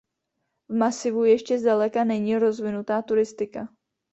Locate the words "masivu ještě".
0.75-1.59